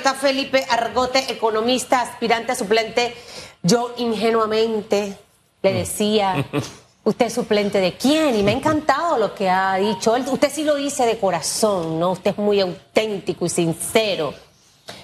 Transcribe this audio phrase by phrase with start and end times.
[0.00, 3.14] está Felipe Argote, economista, aspirante a suplente.
[3.62, 5.18] Yo ingenuamente
[5.62, 6.42] le decía,
[7.04, 8.34] ¿usted es suplente de quién?
[8.34, 10.14] Y me ha encantado lo que ha dicho.
[10.14, 12.12] Usted sí lo dice de corazón, ¿no?
[12.12, 14.32] Usted es muy auténtico y sincero.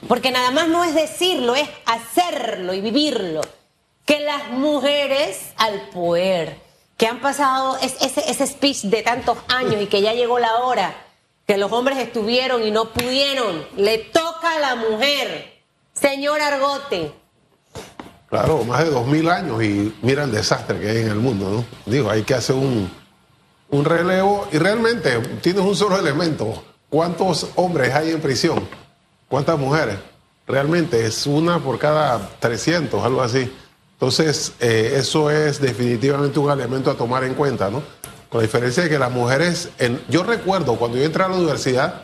[0.08, 3.42] Porque nada más no es decirlo, es hacerlo y vivirlo.
[4.06, 6.58] Que las mujeres al poder,
[6.96, 11.05] que han pasado ese, ese speech de tantos años y que ya llegó la hora,
[11.46, 15.62] que los hombres estuvieron y no pudieron, le toca a la mujer.
[15.94, 17.12] Señor Argote.
[18.28, 21.48] Claro, más de dos mil años y mira el desastre que hay en el mundo,
[21.48, 21.90] ¿no?
[21.90, 22.90] Digo, hay que hacer un,
[23.70, 26.64] un relevo y realmente tienes un solo elemento.
[26.90, 28.68] ¿Cuántos hombres hay en prisión?
[29.28, 29.96] ¿Cuántas mujeres?
[30.46, 33.52] Realmente es una por cada 300, algo así.
[33.92, 37.82] Entonces, eh, eso es definitivamente un elemento a tomar en cuenta, ¿no?
[38.28, 41.36] Con la diferencia de que las mujeres, en, yo recuerdo cuando yo entré a la
[41.36, 42.02] universidad,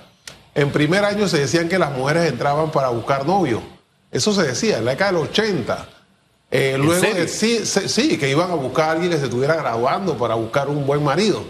[0.54, 3.62] en primer año se decían que las mujeres entraban para buscar novio.
[4.10, 5.88] Eso se decía en la década del 80.
[6.50, 10.34] Eh, luego sí, sí, que iban a buscar a alguien que se estuviera graduando para
[10.34, 11.42] buscar un buen marido.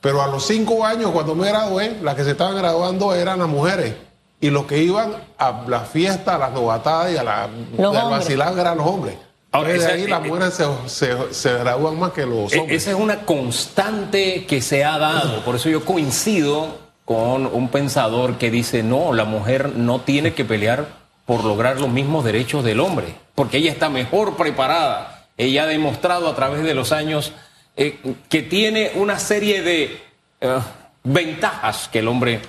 [0.00, 3.48] Pero a los cinco años, cuando me gradué, las que se estaban graduando eran las
[3.48, 3.94] mujeres.
[4.40, 8.78] Y los que iban a la fiesta, a las novatadas y a la, vacilar eran
[8.78, 9.16] los hombres.
[9.52, 12.82] Ahora, de ahí las mujeres se, gradúan más que los e, hombres.
[12.82, 15.44] Esa es una constante que se ha dado.
[15.44, 20.44] Por eso yo coincido con un pensador que dice, no, la mujer no tiene que
[20.44, 20.86] pelear
[21.26, 25.26] por lograr los mismos derechos del hombre, porque ella está mejor preparada.
[25.36, 27.32] Ella ha demostrado a través de los años
[27.76, 30.00] eh, que tiene una serie de
[30.40, 30.58] eh,
[31.02, 32.40] ventajas que el hombre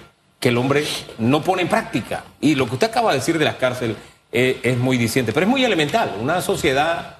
[0.41, 0.83] que el hombre
[1.19, 2.23] no pone en práctica.
[2.41, 3.95] Y lo que usted acaba de decir de las cárceles
[4.31, 6.15] es muy diciente, pero es muy elemental.
[6.21, 7.17] Una sociedad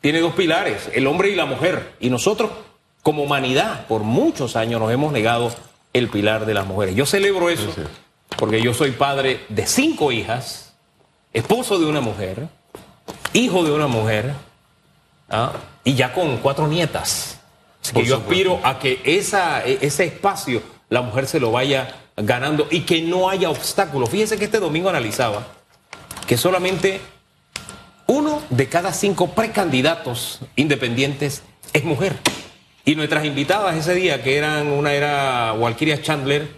[0.00, 1.94] tiene dos pilares, el hombre y la mujer.
[2.00, 2.50] Y nosotros,
[3.02, 5.52] como humanidad, por muchos años nos hemos negado
[5.92, 6.94] el pilar de las mujeres.
[6.94, 7.72] Yo celebro eso
[8.36, 10.74] porque yo soy padre de cinco hijas,
[11.32, 12.48] esposo de una mujer,
[13.32, 14.32] hijo de una mujer,
[15.28, 15.52] ¿ah?
[15.84, 17.38] y ya con cuatro nietas.
[17.82, 21.96] Así que yo aspiro a que esa, e, ese espacio la mujer se lo vaya
[22.16, 24.10] ganando y que no haya obstáculos.
[24.10, 25.46] Fíjese que este domingo analizaba
[26.26, 27.00] que solamente
[28.06, 32.16] uno de cada cinco precandidatos independientes es mujer.
[32.84, 36.48] Y nuestras invitadas ese día, que eran, una era Walkiria Chandler,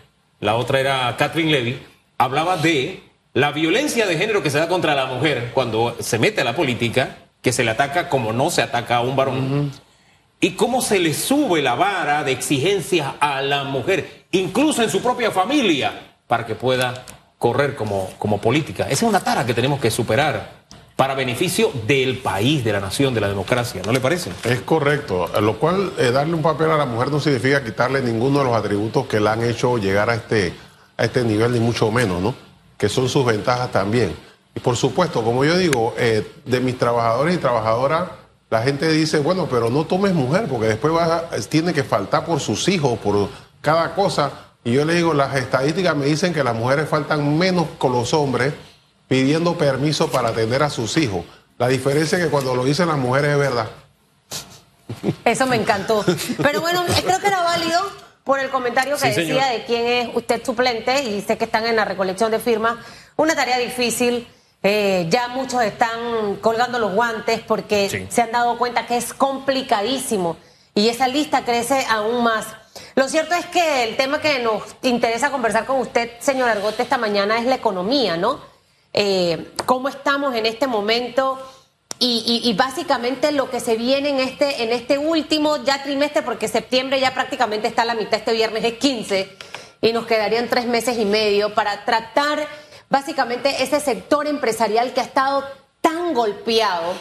[0.41, 1.79] la otra era Catherine Levy,
[2.19, 3.03] hablaba de
[3.35, 6.57] la violencia de género que se da contra la mujer cuando se mete a la
[6.57, 9.73] política, que se le ataca como no se ataca a un varón,
[10.41, 15.01] y cómo se le sube la vara de exigencia a la mujer incluso en su
[15.01, 17.05] propia familia, para que pueda
[17.45, 18.85] correr como, como política.
[18.85, 20.65] Esa es una tara que tenemos que superar
[20.97, 24.31] para beneficio del país, de la nación, de la democracia, ¿no le parece?
[24.45, 28.39] Es correcto, lo cual eh, darle un papel a la mujer no significa quitarle ninguno
[28.39, 30.55] de los atributos que la han hecho llegar a este,
[30.97, 32.35] a este nivel, ni mucho menos, ¿no?
[32.79, 34.17] Que son sus ventajas también.
[34.55, 38.05] Y por supuesto, como yo digo, eh, de mis trabajadores y trabajadoras,
[38.49, 40.95] la gente dice, bueno, pero no tomes mujer, porque después
[41.51, 43.29] tiene que faltar por sus hijos, por
[43.61, 44.33] cada cosa.
[44.65, 48.15] Y yo le digo, las estadísticas me dicen que las mujeres faltan menos con los
[48.15, 48.55] hombres
[49.07, 51.25] pidiendo permiso para atender a sus hijos.
[51.59, 53.69] La diferencia es que cuando lo dicen las mujeres es verdad.
[55.25, 56.05] Eso me encantó.
[56.43, 57.81] Pero bueno, creo que era válido
[58.25, 61.77] por el comentario que decía de quién es usted suplente y sé que están en
[61.77, 62.79] la recolección de firmas.
[63.17, 64.27] Una tarea difícil.
[64.63, 70.39] Eh, ya muchos están colgando los guantes porque se han dado cuenta que es complicadísimo
[70.75, 72.47] y esa lista crece aún más.
[72.95, 76.99] Lo cierto es que el tema que nos interesa conversar con usted, señor Argote, esta
[76.99, 78.41] mañana es la economía, ¿no?
[78.93, 81.39] Eh, ¿Cómo estamos en este momento?
[82.01, 87.01] Y, básicamente lo que se viene en este, en este último ya trimestre, porque septiembre
[87.01, 89.37] ya prácticamente está a la mitad, este viernes es 15,
[89.81, 92.47] y nos quedarían tres meses y medio para tratar
[92.91, 95.45] básicamente ese sector empresarial que ha estado
[95.81, 96.93] tan golpeado,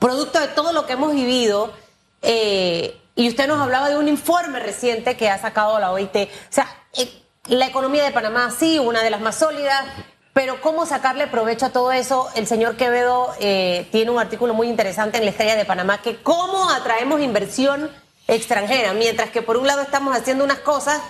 [0.00, 1.72] producto de todo lo que hemos vivido.
[2.22, 6.16] Eh, y usted nos hablaba de un informe reciente que ha sacado la OIT.
[6.16, 9.84] O sea, eh, la economía de Panamá sí, una de las más sólidas,
[10.32, 12.28] pero ¿cómo sacarle provecho a todo eso?
[12.34, 16.16] El señor Quevedo eh, tiene un artículo muy interesante en la Estrella de Panamá que
[16.22, 17.90] cómo atraemos inversión
[18.26, 21.00] extranjera, mientras que por un lado estamos haciendo unas cosas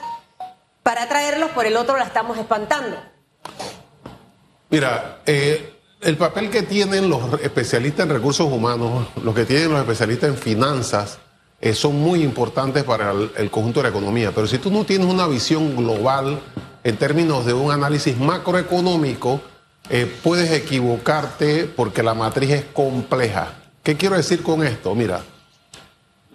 [0.82, 2.98] para atraerlos, por el otro la estamos espantando.
[4.68, 9.80] Mira, eh, el papel que tienen los especialistas en recursos humanos, los que tienen los
[9.80, 11.18] especialistas en finanzas,
[11.64, 14.32] eh, son muy importantes para el, conjunto de la economía.
[14.34, 16.38] Pero si tú no tienes una visión global
[16.84, 19.40] en términos de un análisis macroeconómico,
[19.88, 23.54] eh, puedes equivocarte porque la matriz es compleja.
[23.82, 24.94] ¿Qué quiero decir con esto?
[24.94, 25.22] Mira,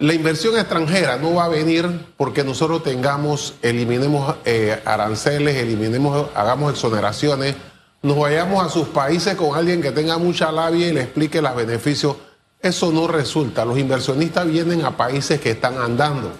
[0.00, 6.72] la inversión extranjera no va a venir porque nosotros tengamos, eliminemos eh, aranceles, eliminemos, hagamos
[6.72, 7.54] exoneraciones
[8.02, 11.54] nos vayamos a sus países con alguien que tenga mucha labia y le explique los
[11.54, 12.16] beneficios.
[12.62, 13.64] Eso no resulta.
[13.64, 16.32] Los inversionistas vienen a países que están andando.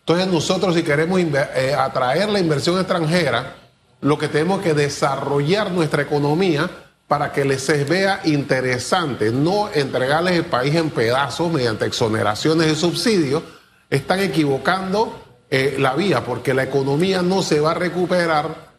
[0.00, 3.56] Entonces nosotros si queremos eh, atraer la inversión extranjera,
[4.00, 6.68] lo que tenemos que desarrollar nuestra economía
[7.06, 13.42] para que les vea interesante, no entregarles el país en pedazos mediante exoneraciones de subsidios,
[13.88, 18.72] están equivocando eh, la vía, porque la economía no se va a recuperar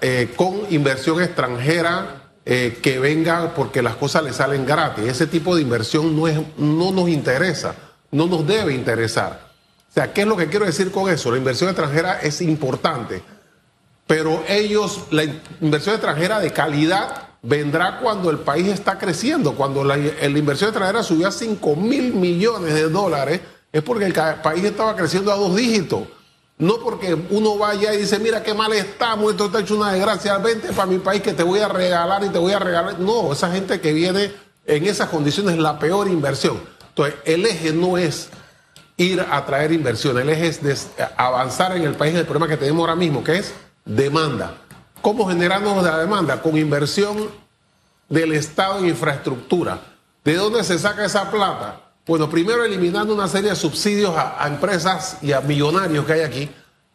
[0.00, 5.04] eh, con inversión extranjera que venga porque las cosas le salen gratis.
[5.04, 7.74] Ese tipo de inversión no, es, no nos interesa,
[8.12, 9.50] no nos debe interesar.
[9.90, 11.32] O sea, ¿qué es lo que quiero decir con eso?
[11.32, 13.22] La inversión extranjera es importante,
[14.06, 15.24] pero ellos, la
[15.60, 19.54] inversión extranjera de calidad vendrá cuando el país está creciendo.
[19.54, 23.40] Cuando la, inversión extranjera subió a 5 mil millones de dólares,
[23.72, 26.02] es porque el país estaba creciendo a dos dígitos.
[26.58, 30.38] No porque uno vaya y dice, mira qué mal estamos, esto está hecho una desgracia,
[30.38, 32.98] vente para mi país que te voy a regalar y te voy a regalar.
[32.98, 34.32] No, esa gente que viene
[34.64, 36.58] en esas condiciones es la peor inversión.
[36.88, 38.30] Entonces, el eje no es
[38.96, 40.18] ir a traer inversión.
[40.18, 43.52] El eje es avanzar en el país el problema que tenemos ahora mismo, que es
[43.84, 44.54] demanda.
[45.02, 46.40] ¿Cómo generamos la demanda?
[46.40, 47.28] Con inversión
[48.08, 49.78] del Estado en infraestructura.
[50.24, 51.80] ¿De dónde se saca esa plata?
[52.06, 56.48] Bueno, primero eliminando una serie de subsidios a empresas y a millonarios que hay aquí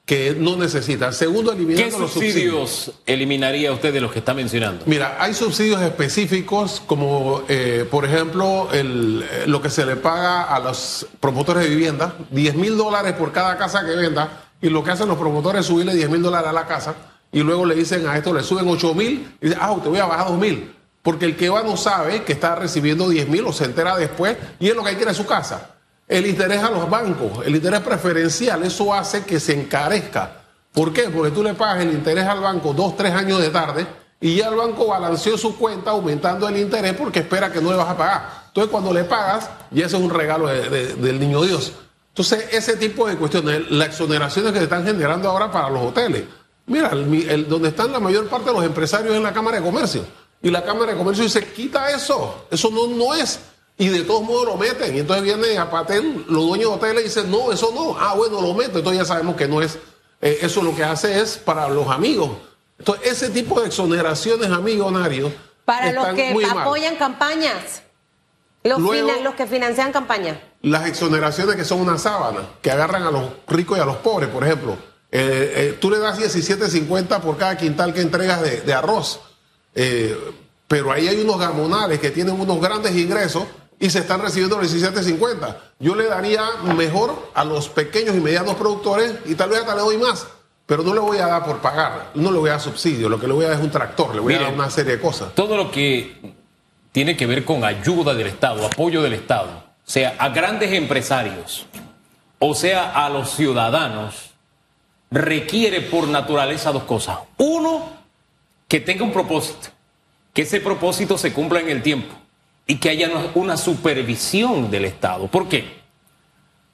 [0.06, 1.14] que no necesitan.
[1.14, 2.92] Segundo, eliminando los subsidios.
[3.06, 4.84] eliminaría usted de los que está mencionando?
[4.86, 10.44] Mira, hay subsidios específicos como, eh, por ejemplo, el, eh, lo que se le paga
[10.44, 14.84] a los promotores de vivienda, 10 mil dólares por cada casa que venda, y lo
[14.84, 16.96] que hacen los promotores es subirle 10 mil dólares a la casa,
[17.32, 20.00] y luego le dicen a esto, le suben 8 mil, y dicen, ah, te voy
[20.00, 20.74] a bajar 2 mil.
[21.02, 24.38] Porque el que va no sabe que está recibiendo 10 mil o se entera después,
[24.60, 25.72] y es lo que hay que ir a su casa
[26.12, 30.42] el interés a los bancos, el interés preferencial, eso hace que se encarezca.
[30.74, 31.04] ¿Por qué?
[31.04, 33.88] Porque tú le pagas el interés al banco dos, tres años de tarde
[34.20, 37.78] y ya el banco balanceó su cuenta aumentando el interés porque espera que no le
[37.78, 38.30] vas a pagar.
[38.48, 41.72] Entonces cuando le pagas, ya eso es un regalo del niño Dios.
[42.10, 46.26] Entonces ese tipo de cuestiones, las exoneraciones que se están generando ahora para los hoteles.
[46.66, 50.04] Mira, donde están la mayor parte de los empresarios en la Cámara de Comercio.
[50.42, 53.40] Y la Cámara de Comercio dice, quita eso, eso no, no es
[53.82, 54.96] y de todos modos lo meten.
[54.96, 57.98] Y entonces viene a Patel, los dueños de hoteles, y dicen, no, eso no.
[58.00, 58.78] Ah, bueno, lo meto.
[58.78, 59.80] Entonces ya sabemos que no es.
[60.22, 62.30] Eh, eso lo que hace es para los amigos.
[62.78, 64.94] Entonces, ese tipo de exoneraciones, amigos,
[65.66, 67.82] Para los que apoyan campañas.
[68.64, 70.38] Los, los que financian campañas.
[70.62, 74.30] Las exoneraciones que son una sábana, que agarran a los ricos y a los pobres,
[74.30, 74.78] por ejemplo.
[75.12, 79.22] Eh, eh, tú le das 17.50 por cada quintal que entregas de, de arroz.
[80.68, 83.44] Pero ahí hay unos gamonales que tienen unos grandes ingresos
[83.80, 85.58] y se están recibiendo los 17.50.
[85.80, 86.44] Yo le daría
[86.76, 90.28] mejor a los pequeños y medianos productores y tal vez hasta le doy más,
[90.66, 93.20] pero no le voy a dar por pagar, no le voy a dar subsidio, lo
[93.20, 95.02] que le voy a dar es un tractor, le voy a dar una serie de
[95.02, 95.34] cosas.
[95.34, 96.36] Todo lo que
[96.92, 101.66] tiene que ver con ayuda del Estado, apoyo del Estado, sea a grandes empresarios
[102.44, 104.32] o sea a los ciudadanos,
[105.12, 107.20] requiere por naturaleza dos cosas.
[107.38, 108.01] Uno,
[108.72, 109.68] que tenga un propósito,
[110.34, 112.16] que ese propósito se cumpla en el tiempo
[112.66, 115.28] y que haya una supervisión del Estado.
[115.28, 115.66] ¿Por qué?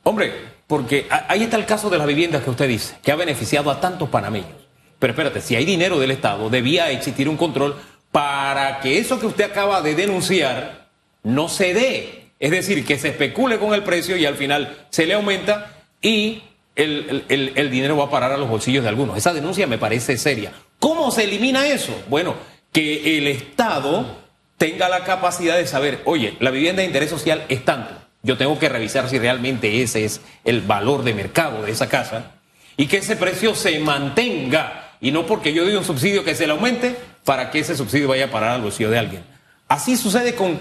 [0.03, 0.31] Hombre,
[0.67, 3.81] porque ahí está el caso de las viviendas que usted dice, que ha beneficiado a
[3.81, 4.67] tantos panameños.
[4.99, 7.75] Pero espérate, si hay dinero del Estado, debía existir un control
[8.11, 10.89] para que eso que usted acaba de denunciar
[11.23, 12.29] no se dé.
[12.39, 16.43] Es decir, que se especule con el precio y al final se le aumenta y
[16.75, 19.17] el, el, dinero va a parar a los bolsillos de algunos.
[19.17, 20.53] Esa denuncia me parece seria.
[20.79, 21.93] ¿Cómo se elimina eso?
[22.07, 22.35] Bueno,
[22.71, 24.05] que el Estado
[24.57, 27.93] tenga la capacidad de saber, oye, la vivienda de interés social es tanto.
[28.23, 32.31] Yo tengo que revisar si realmente ese es el valor de mercado de esa casa
[32.75, 36.47] y que ese precio se mantenga y no porque yo doy un subsidio que se
[36.47, 39.23] le aumente para que ese subsidio vaya a parar al bolsillo de alguien.
[39.67, 40.59] Así sucede con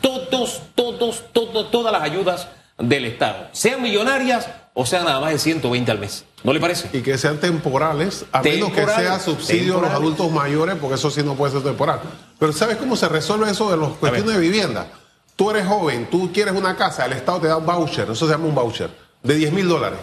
[0.00, 2.48] todos, todos, todos, todas las ayudas
[2.78, 6.26] del Estado, sean millonarias o sean nada más de 120 al mes.
[6.44, 6.90] ¿No le parece?
[6.92, 11.10] Y que sean temporales, a menos que sea subsidio a los adultos mayores, porque eso
[11.10, 12.00] sí no puede ser temporal.
[12.38, 14.86] Pero ¿sabes cómo se resuelve eso de las cuestiones de vivienda?
[15.34, 18.32] Tú eres joven, tú quieres una casa, el Estado te da un voucher, eso se
[18.32, 18.90] llama un voucher,
[19.22, 19.98] de 10 mil dólares.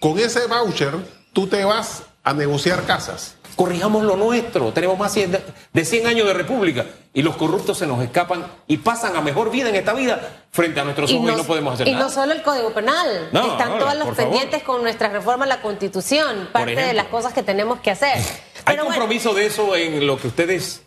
[0.00, 0.96] Con ese voucher,
[1.32, 4.70] tú te vas a negociar casas corrijamos lo nuestro.
[4.72, 6.84] Tenemos más de 100 años de república
[7.16, 10.80] y los corruptos se nos escapan y pasan a mejor vida en esta vida frente
[10.80, 11.98] a nuestros ojos y no, podemos hacer nada.
[11.98, 15.62] Y no solo el Código Penal, están todos los pendientes con nuestra reforma a la
[15.62, 18.18] Constitución, parte de las cosas que tenemos que hacer.
[18.66, 20.82] ¿Hay compromiso de eso en lo que ustedes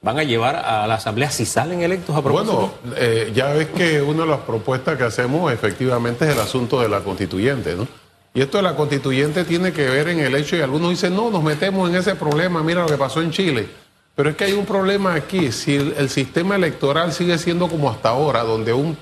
[0.00, 2.72] van a llevar a la Asamblea si salen electos a propósito?
[2.84, 6.80] Bueno, eh, ya ves que una de las propuestas que hacemos efectivamente es el asunto
[6.80, 7.86] de la constituyente, ¿no?
[8.32, 11.28] Y esto de la constituyente tiene que ver en el hecho, y algunos dicen, no,
[11.28, 13.68] nos metemos en ese problema, mira lo que pasó en Chile.
[14.18, 15.52] Pero es que hay un problema aquí.
[15.52, 18.98] Si el, sistema electoral sigue siendo como hasta ahora, donde un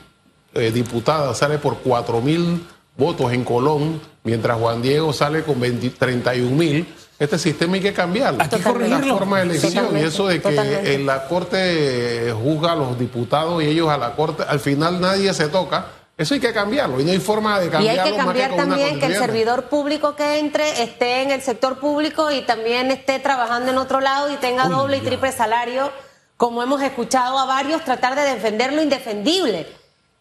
[0.52, 2.62] eh, diputado sale por 4 mil
[2.98, 6.86] votos en Colón, mientras Juan Diego sale con 31 mil,
[7.18, 8.42] este sistema hay que cambiarlo.
[8.42, 12.76] Hay que la forma de elección y eso de que en la Corte juzga a
[12.76, 15.86] los diputados y ellos a la Corte, al final nadie se toca.
[16.18, 18.02] Eso hay que cambiarlo y no hay forma de cambiarlo.
[18.02, 21.78] Y hay que cambiar también que el servidor público que entre esté en el sector
[21.78, 25.92] público y también esté trabajando en otro lado y tenga doble y triple salario,
[26.38, 29.66] como hemos escuchado a varios tratar de defender lo indefendible.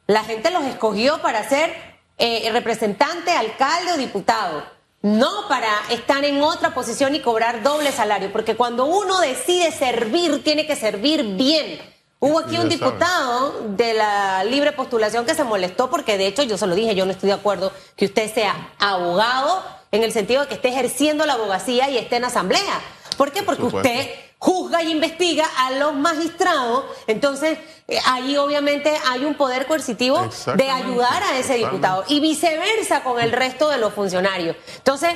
[0.06, 1.74] La gente los escogió para ser
[2.18, 4.66] eh, representante, alcalde o diputado,
[5.02, 10.44] no para estar en otra posición y cobrar doble salario, porque cuando uno decide servir,
[10.44, 15.90] tiene que servir bien Hubo aquí un diputado de la libre postulación que se molestó
[15.90, 18.74] porque de hecho yo se lo dije, yo no estoy de acuerdo que usted sea
[18.80, 22.82] abogado en el sentido de que esté ejerciendo la abogacía y esté en asamblea.
[23.18, 23.44] ¿Por qué?
[23.44, 27.58] Porque usted juzga y investiga a los magistrados, entonces
[27.88, 33.20] eh, ahí obviamente hay un poder coercitivo de ayudar a ese diputado y viceversa con
[33.20, 34.56] el resto de los funcionarios.
[34.78, 35.12] Entonces,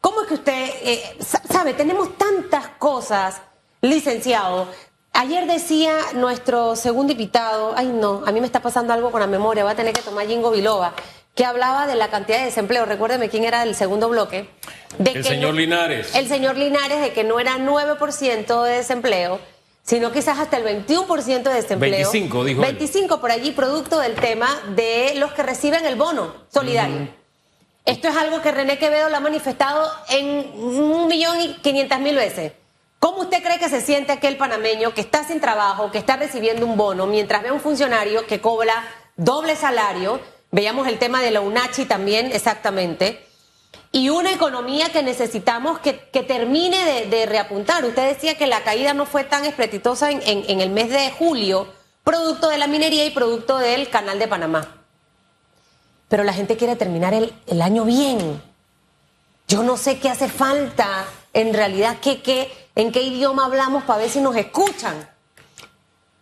[0.00, 1.18] ¿cómo es que usted eh,
[1.50, 1.74] sabe?
[1.74, 3.40] Tenemos tantas cosas,
[3.80, 4.68] licenciado,
[5.20, 9.26] Ayer decía nuestro segundo invitado, ay no, a mí me está pasando algo con la
[9.26, 10.94] memoria, voy a tener que tomar Jingo Biloba,
[11.34, 12.84] que hablaba de la cantidad de desempleo.
[12.84, 14.48] Recuérdeme quién era el segundo bloque.
[14.96, 16.14] De el señor Linares.
[16.14, 19.40] El señor Linares, de que no era 9% de desempleo,
[19.82, 22.12] sino quizás hasta el 21% de desempleo.
[22.12, 27.08] 25, dijo 25 por allí, producto del tema de los que reciben el bono solidario.
[27.84, 32.14] Esto es algo que René Quevedo lo ha manifestado en un millón y quinientas mil
[32.14, 32.52] veces.
[32.98, 36.66] ¿Cómo usted cree que se siente aquel panameño que está sin trabajo, que está recibiendo
[36.66, 38.84] un bono, mientras ve a un funcionario que cobra
[39.16, 40.20] doble salario?
[40.50, 43.24] Veíamos el tema de la UNACHI también, exactamente.
[43.92, 47.84] Y una economía que necesitamos que, termine de, reapuntar.
[47.84, 51.68] Usted decía que la caída no fue tan espretitosa en, el mes de julio,
[52.02, 54.84] producto de la minería y producto del canal de Panamá.
[56.08, 58.42] Pero la gente quiere terminar el, el año bien.
[59.46, 63.98] Yo no sé qué hace falta en realidad, ¿qué, qué, en qué idioma hablamos para
[63.98, 64.94] ver si nos escuchan?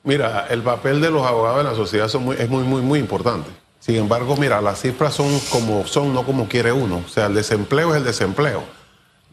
[0.03, 3.51] Mira, el papel de los abogados en la sociedad es muy, muy, muy importante.
[3.79, 7.03] Sin embargo, mira, las cifras son como son, no como quiere uno.
[7.05, 8.63] O sea, el desempleo es el desempleo.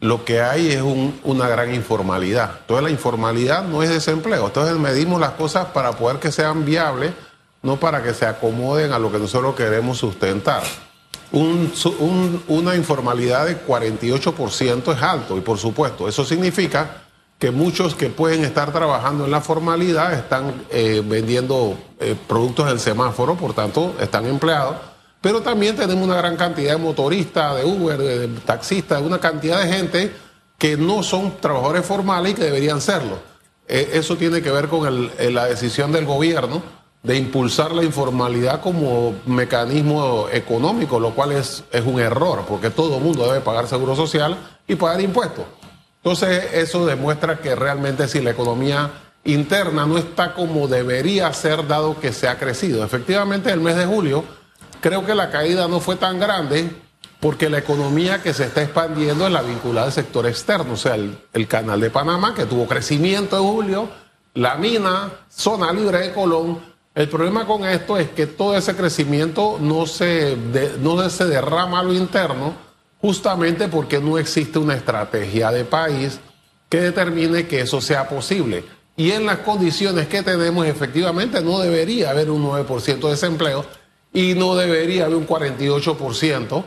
[0.00, 2.60] Lo que hay es una gran informalidad.
[2.66, 4.46] Toda la informalidad no es desempleo.
[4.46, 7.14] Entonces medimos las cosas para poder que sean viables,
[7.62, 10.62] no para que se acomoden a lo que nosotros queremos sustentar
[11.34, 17.03] una informalidad de 48% es alto y por supuesto eso significa
[17.44, 22.80] que muchos que pueden estar trabajando en la formalidad están eh, vendiendo eh, productos del
[22.80, 24.76] semáforo, por tanto están empleados,
[25.20, 29.70] pero también tenemos una gran cantidad de motoristas, de Uber, de, taxistas, una cantidad de
[29.70, 30.12] gente
[30.56, 33.18] que no son trabajadores formales y que deberían serlo.
[33.68, 36.62] Eh, eso tiene que ver con la decisión del gobierno
[37.02, 42.96] de impulsar la informalidad como mecanismo económico, lo cual es, es un error, porque todo
[42.96, 44.34] el mundo debe pagar seguro social
[44.66, 45.44] y pagar impuestos.
[46.04, 48.90] Entonces, eso demuestra que realmente si la economía
[49.24, 52.84] interna no está como debería ser, dado que se ha crecido.
[52.84, 54.22] Efectivamente, el mes de julio,
[54.82, 56.70] creo que la caída no fue tan grande,
[57.20, 60.94] porque la economía que se está expandiendo es la vinculada al sector externo, o sea,
[60.94, 63.88] el, canal de Panamá, que tuvo crecimiento en julio,
[64.34, 66.58] la mina, zona libre de Colón,
[66.94, 70.36] el problema con esto es que todo ese crecimiento no se,
[70.80, 72.73] no se derrama a lo interno
[73.04, 76.20] justamente porque no existe una estrategia de país
[76.70, 78.64] que determine que eso sea posible.
[78.96, 83.66] Y en las condiciones que tenemos, efectivamente, no debería haber un 9% de desempleo
[84.10, 86.64] y no debería haber un 48%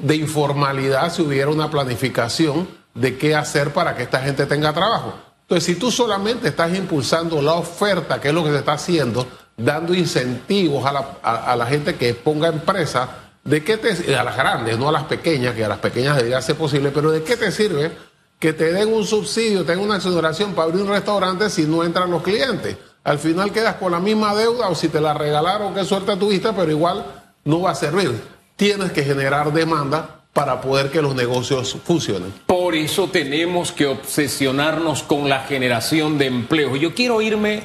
[0.00, 5.14] de informalidad si hubiera una planificación de qué hacer para que esta gente tenga trabajo.
[5.42, 9.28] Entonces, si tú solamente estás impulsando la oferta, que es lo que se está haciendo,
[9.56, 13.08] dando incentivos a la, gente que ponga empresas,
[13.44, 16.40] ¿de qué te, a las grandes, no a las pequeñas, que a las pequeñas debería
[16.42, 17.92] ser posible, pero ¿de qué te sirve
[18.38, 21.84] que te den un subsidio, te den una exoneración para abrir un restaurante si no
[21.84, 22.76] entran los clientes?
[23.04, 26.52] Al final quedas con la misma deuda o si te la regalaron, qué suerte tuviste,
[26.52, 27.04] pero igual
[27.44, 28.12] no va a servir.
[28.56, 32.32] Tienes que generar demanda para poder que los negocios funcionen.
[32.46, 36.76] Por eso tenemos que obsesionarnos con la generación de empleo.
[36.76, 37.64] Yo quiero irme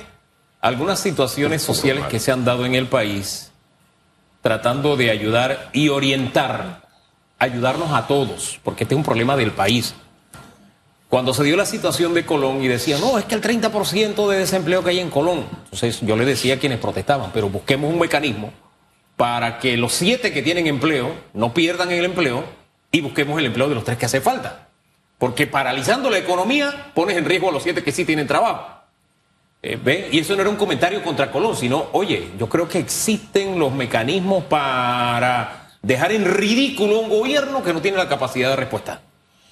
[0.59, 3.51] algunas situaciones sociales que se han dado en el país,
[4.47, 6.87] tratando de ayudar y orientar,
[7.37, 9.93] ayudarnos a todos, porque este es un problema del país.
[11.09, 14.39] Cuando se dio la situación de Colón y decía, no, es que el 30% de
[14.39, 17.99] desempleo que hay en Colón, entonces yo le decía a quienes protestaban, pero busquemos un
[17.99, 18.53] mecanismo
[19.17, 22.45] para que los siete que tienen empleo no pierdan el empleo
[22.89, 24.69] y busquemos el empleo de los tres que hace falta.
[25.17, 28.76] Porque paralizando la economía pones en riesgo a los siete que sí tienen trabajo.
[29.61, 30.09] Eh, ¿ve?
[30.11, 33.71] Y eso no era un comentario contra Colón, sino, oye, yo creo que existen los
[33.71, 39.01] mecanismos para dejar en ridículo un gobierno que no tiene la capacidad de respuesta.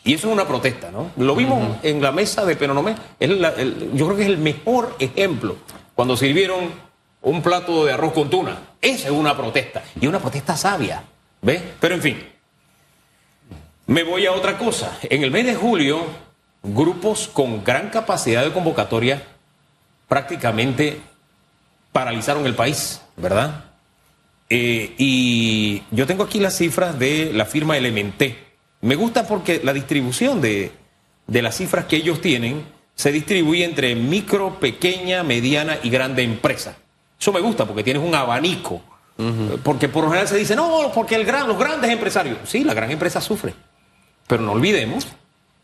[0.04, 1.12] Y eso es una protesta, ¿no?
[1.18, 2.96] Lo vimos en la mesa de Penonomé.
[3.20, 5.58] yo creo que es el mejor ejemplo
[5.96, 6.72] cuando sirvieron
[7.24, 8.60] un plato de arroz con tuna.
[8.80, 9.84] Esa es una protesta.
[10.00, 11.04] Y una protesta sabia.
[11.42, 11.64] ¿Ves?
[11.80, 12.24] Pero en fin.
[13.88, 14.96] Me voy a otra cosa.
[15.02, 16.02] En el mes de julio,
[16.62, 19.24] grupos con gran capacidad de convocatoria
[20.08, 21.00] prácticamente
[21.92, 23.66] paralizaron el país, ¿verdad?
[24.50, 28.46] Eh, y yo tengo aquí las cifras de la firma Elementé.
[28.82, 30.72] Me gusta porque la distribución de,
[31.28, 32.64] de las cifras que ellos tienen
[32.96, 36.76] se distribuye entre micro, pequeña, mediana y grande empresa.
[37.20, 38.82] Eso me gusta porque tienes un abanico.
[39.64, 42.38] Porque por lo general se dice, no, porque el gran, los grandes empresarios.
[42.44, 43.54] Sí, la gran empresa sufre.
[44.28, 45.08] Pero no olvidemos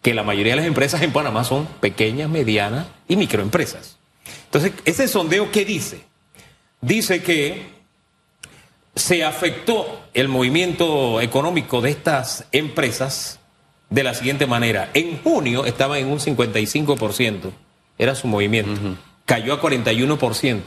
[0.02, 3.98] que la mayoría de las empresas en Panamá son pequeñas, medianas y microempresas.
[4.46, 6.02] Entonces, ese sondeo, ¿qué dice?
[6.82, 7.82] Dice que
[8.96, 13.40] se afectó el movimiento económico de estas empresas
[13.90, 14.90] de la siguiente manera.
[14.94, 17.52] En junio estaba en un 55%,
[17.98, 18.98] era su movimiento.
[19.26, 20.62] Cayó a 41%.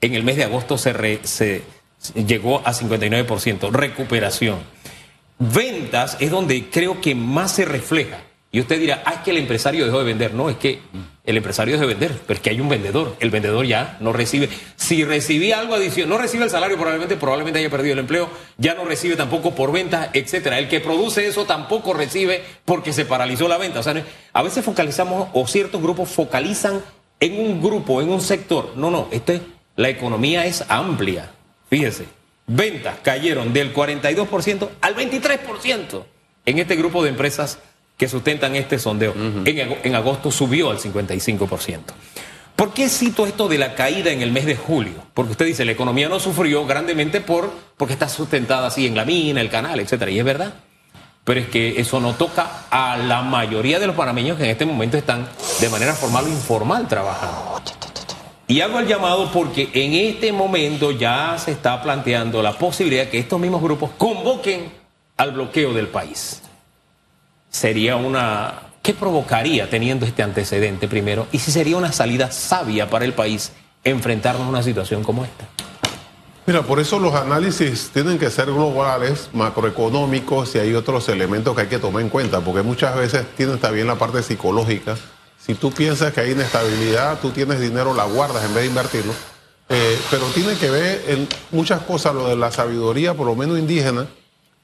[0.00, 1.62] En el mes de agosto se, se
[2.14, 3.70] llegó a 59%.
[3.70, 4.58] Recuperación.
[5.38, 8.22] Ventas es donde creo que más se refleja.
[8.52, 10.34] Y usted dirá, ah, es que el empresario dejó de vender.
[10.34, 10.80] No, es que
[11.24, 13.16] el empresario dejó de vender, pero es que hay un vendedor.
[13.20, 14.48] El vendedor ya no recibe.
[14.74, 18.28] Si recibía algo adicional, no recibe el salario probablemente, probablemente haya perdido el empleo,
[18.58, 20.58] ya no recibe tampoco por ventas, etcétera.
[20.58, 23.78] El que produce eso tampoco recibe porque se paralizó la venta.
[23.78, 26.82] O sea, a veces focalizamos, o ciertos grupos focalizan
[27.20, 28.72] en un grupo, en un sector.
[28.74, 29.42] No, no, este,
[29.76, 31.30] la economía es amplia.
[31.68, 32.06] Fíjese,
[32.48, 36.04] ventas cayeron del 42% al 23%
[36.46, 37.60] en este grupo de empresas
[38.00, 39.12] que sustentan este sondeo.
[39.44, 41.80] en, agosto subió al 55%.
[42.56, 44.94] ¿Por qué cito esto de la caída en el mes de julio?
[45.12, 49.04] Porque usted dice, la economía no sufrió grandemente por, porque está sustentada así en la
[49.04, 50.10] mina, el canal, etcétera.
[50.10, 50.54] Y es verdad.
[51.24, 54.64] Pero es que eso no toca a la mayoría de los panameños que en este
[54.64, 55.28] momento están
[55.60, 57.60] de manera formal o informal trabajando.
[58.46, 63.10] Y hago el llamado porque en este momento ya se está planteando la posibilidad de
[63.10, 64.72] que estos mismos grupos convoquen
[65.18, 66.40] al bloqueo del país
[67.50, 68.62] sería una...
[68.82, 71.26] ¿Qué provocaría teniendo este antecedente primero?
[71.32, 73.52] Y si sería una salida sabia para el país
[73.84, 75.46] enfrentarnos a una situación como esta.
[76.46, 81.62] Mira, por eso los análisis tienen que ser globales, macroeconómicos y hay otros elementos que
[81.62, 84.96] hay que tomar en cuenta, porque muchas veces tiene también la parte psicológica.
[85.38, 89.12] Si tú piensas que hay inestabilidad, tú tienes dinero, la guardas en vez de invertirlo.
[89.68, 93.58] Eh, pero tiene que ver en muchas cosas lo de la sabiduría, por lo menos
[93.58, 94.08] indígena,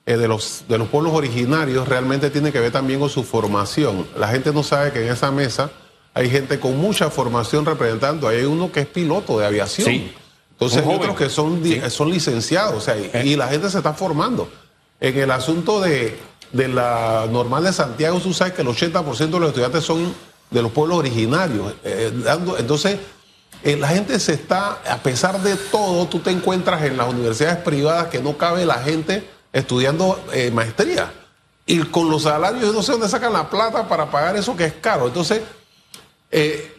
[0.08, 4.06] eh, de, los, de los pueblos originarios realmente tiene que ver también con su formación.
[4.16, 5.68] La gente no sabe que en esa mesa
[6.14, 8.28] hay gente con mucha formación representando.
[8.28, 10.08] Hay uno que es piloto de aviación.
[10.52, 12.74] Entonces hay otros que son, son licenciados.
[12.76, 14.48] O sea, y, la gente se está formando.
[15.00, 16.16] En el asunto de,
[16.52, 20.14] la normal de Santiago, tú sabes que el 80% de los estudiantes son
[20.52, 21.74] de los pueblos originarios.
[21.82, 22.96] Eh, dando, entonces,
[23.64, 27.58] eh, la gente se está, a pesar de todo, tú te encuentras en las universidades
[27.58, 31.10] privadas que no cabe la gente estudiando eh, maestría.
[31.64, 34.74] Y con los salarios, no sé dónde sacan la plata para pagar eso que es
[34.74, 35.06] caro.
[35.06, 35.40] Entonces,
[36.30, 36.74] eh,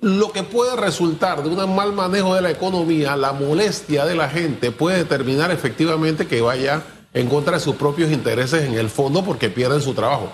[0.00, 4.28] lo que puede resultar de un mal manejo de la economía, la molestia de la
[4.28, 9.24] gente, puede determinar efectivamente que vaya en contra de sus propios intereses en el fondo
[9.24, 10.30] porque pierden su trabajo.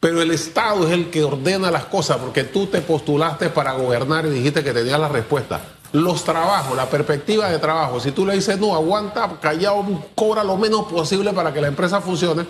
[0.00, 4.24] Pero el Estado es el que ordena las cosas porque tú te postulaste para gobernar
[4.26, 5.60] y dijiste que tenías la respuesta
[5.92, 8.00] los trabajos, la perspectiva de trabajo.
[8.00, 12.00] Si tú le dices, no, aguanta, callado, cobra lo menos posible para que la empresa
[12.00, 12.46] funcione,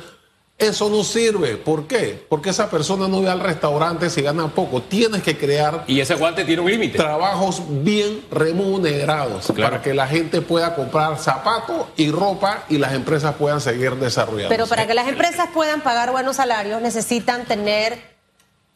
[0.58, 1.56] eso no sirve.
[1.56, 2.24] ¿Por qué?
[2.28, 4.82] Porque esa persona no ve al restaurante si gana poco.
[4.82, 5.84] Tienes que crear.
[5.88, 6.98] Y ese aguante tiene un límite.
[6.98, 13.34] Trabajos bien remunerados para que la gente pueda comprar zapatos y ropa y las empresas
[13.34, 14.50] puedan seguir desarrollando.
[14.50, 17.98] Pero para que las empresas puedan pagar buenos salarios necesitan tener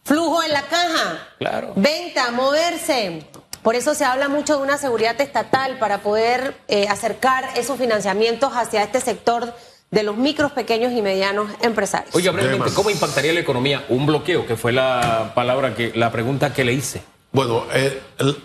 [0.02, 1.28] flujo en la caja.
[1.38, 1.72] Claro.
[1.76, 3.26] Venta, moverse.
[3.66, 8.52] Por eso se habla mucho de una seguridad estatal para poder eh, acercar esos financiamientos
[8.52, 9.52] hacia este sector
[9.90, 12.14] de los micros, pequeños y medianos empresarios.
[12.14, 14.46] Oiga, brevemente, ¿cómo impactaría la economía un bloqueo?
[14.46, 17.02] Que fue la palabra que, la pregunta que le hice.
[17.32, 18.00] Bueno, eh,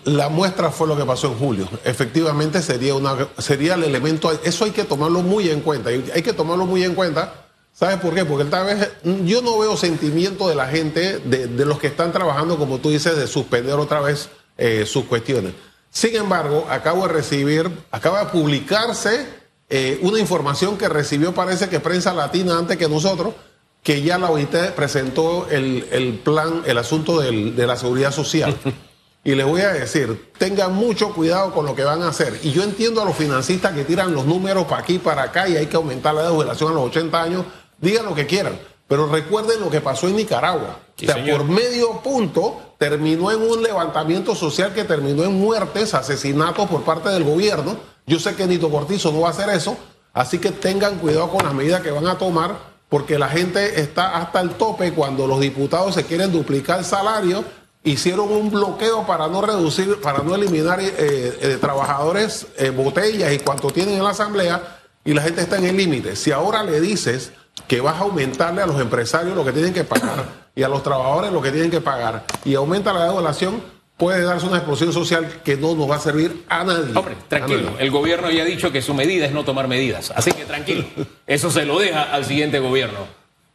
[0.06, 1.68] la muestra fue lo que pasó en julio.
[1.84, 5.90] Efectivamente sería una sería el elemento, eso hay que tomarlo muy en cuenta.
[5.90, 7.32] Hay que tomarlo muy en cuenta.
[7.72, 8.24] ¿Sabes por qué?
[8.24, 8.90] Porque tal vez
[9.24, 12.90] yo no veo sentimiento de la gente, de, de los que están trabajando, como tú
[12.90, 15.54] dices, de suspender otra vez eh, sus cuestiones.
[15.90, 19.26] Sin embargo, acabo de recibir, acaba de publicarse
[19.68, 23.34] eh, una información que recibió, parece que prensa latina antes que nosotros,
[23.82, 28.56] que ya la OIT presentó el, plan, el asunto de la seguridad social.
[29.24, 32.40] Y les voy a decir, tengan mucho cuidado con lo que van a hacer.
[32.42, 35.56] Y yo entiendo a los financistas que tiran los números para aquí, para acá, y
[35.56, 37.44] hay que aumentar la jubilación a los 80 años.
[37.80, 38.58] Digan lo que quieran.
[38.92, 40.76] Pero recuerden lo que pasó en Nicaragua.
[41.02, 46.68] o sea, por medio punto terminó en un levantamiento social que terminó en muertes, asesinatos
[46.68, 47.78] por parte del gobierno.
[48.06, 49.78] Yo sé que Nito Cortizo no va a hacer eso,
[50.12, 52.54] así que tengan cuidado con las medidas que van a tomar,
[52.90, 57.46] porque la gente está hasta el tope cuando los diputados se quieren duplicar el salario
[57.84, 63.38] hicieron un bloqueo para no reducir, para no eliminar eh, eh, trabajadores, eh, botellas y
[63.38, 66.14] cuanto tienen en la asamblea, y la gente está en el límite.
[66.14, 67.32] Si ahora le dices
[67.72, 70.82] que vas a aumentarle a los empresarios lo que tienen que pagar y a los
[70.82, 73.62] trabajadores lo que tienen que pagar y aumenta la devaluación,
[73.96, 76.94] puede darse una explosión social que no nos va a servir a nadie.
[76.94, 77.72] Hombre, tranquilo.
[77.78, 80.12] El gobierno ya ha dicho que su medida es no tomar medidas.
[80.14, 80.84] Así que tranquilo.
[81.26, 83.06] Eso se lo deja al siguiente gobierno.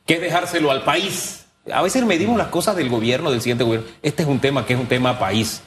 [0.08, 3.88] Que es dejárselo al país a veces medimos las cosas del gobierno, del siguiente gobierno.
[4.02, 5.62] Este es un tema que es un tema país.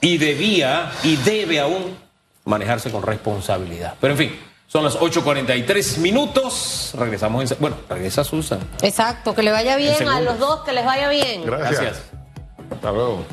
[0.00, 1.96] Y debía y debe aún
[2.44, 3.94] manejarse con responsabilidad.
[4.00, 6.92] Pero en fin, son las 8.43 minutos.
[6.98, 7.58] Regresamos en...
[7.60, 8.60] Bueno, regresa Susan.
[8.82, 11.44] Exacto, que le vaya bien a los dos, que les vaya bien.
[11.44, 12.02] Gracias.
[12.70, 13.24] Hasta luego.